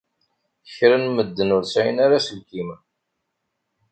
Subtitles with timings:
[0.75, 2.69] Kra n medden ur sɛin ara aselkim.